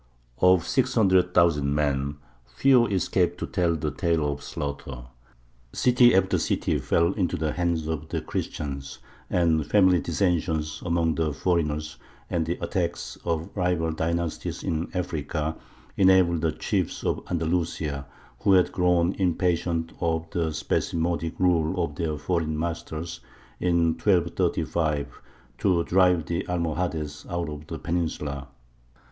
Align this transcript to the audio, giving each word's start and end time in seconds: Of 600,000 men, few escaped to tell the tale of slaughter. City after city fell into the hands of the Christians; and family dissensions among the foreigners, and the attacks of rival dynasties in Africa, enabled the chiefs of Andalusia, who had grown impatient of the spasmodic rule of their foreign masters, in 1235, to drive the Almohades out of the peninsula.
Of 0.39 0.67
600,000 0.67 1.75
men, 1.75 2.15
few 2.55 2.87
escaped 2.87 3.37
to 3.37 3.45
tell 3.45 3.75
the 3.75 3.91
tale 3.91 4.33
of 4.33 4.41
slaughter. 4.41 5.03
City 5.73 6.15
after 6.15 6.39
city 6.39 6.79
fell 6.79 7.13
into 7.13 7.37
the 7.37 7.51
hands 7.51 7.85
of 7.87 8.09
the 8.09 8.19
Christians; 8.19 8.97
and 9.29 9.63
family 9.63 9.99
dissensions 9.99 10.81
among 10.83 11.13
the 11.13 11.31
foreigners, 11.31 11.97
and 12.31 12.47
the 12.47 12.57
attacks 12.63 13.19
of 13.23 13.51
rival 13.53 13.91
dynasties 13.91 14.63
in 14.63 14.89
Africa, 14.95 15.55
enabled 15.95 16.41
the 16.41 16.51
chiefs 16.51 17.03
of 17.03 17.21
Andalusia, 17.29 18.07
who 18.39 18.53
had 18.53 18.71
grown 18.71 19.13
impatient 19.19 19.93
of 19.99 20.25
the 20.31 20.51
spasmodic 20.51 21.39
rule 21.39 21.79
of 21.83 21.93
their 21.93 22.17
foreign 22.17 22.57
masters, 22.57 23.19
in 23.59 23.89
1235, 23.93 25.21
to 25.59 25.83
drive 25.83 26.25
the 26.25 26.43
Almohades 26.49 27.27
out 27.29 27.49
of 27.49 27.67
the 27.67 27.77
peninsula. 27.77 28.47